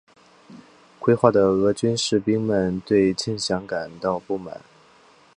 [0.99, 4.59] 归化的俄军士兵们对欠饷感到不满。